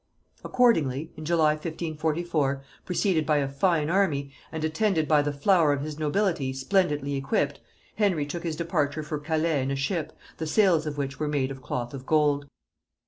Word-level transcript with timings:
Accordingly, 0.43 1.11
in 1.15 1.25
July 1.25 1.51
1544, 1.51 2.63
preceded 2.85 3.23
by 3.23 3.37
a 3.37 3.47
fine 3.47 3.87
army, 3.87 4.31
and 4.51 4.63
attended 4.63 5.07
by 5.07 5.21
the 5.21 5.31
flower 5.31 5.73
of 5.73 5.83
his 5.83 5.99
nobility 5.99 6.53
splendidly 6.53 7.13
equipped, 7.15 7.59
Henry 7.97 8.25
took 8.25 8.41
his 8.41 8.55
departure 8.55 9.03
for 9.03 9.19
Calais 9.19 9.61
in 9.61 9.69
a 9.69 9.75
ship 9.75 10.17
the 10.37 10.47
sails 10.47 10.87
of 10.87 10.97
which 10.97 11.19
were 11.19 11.27
made 11.27 11.51
of 11.51 11.61
cloth 11.61 11.93
of 11.93 12.07
gold. 12.07 12.47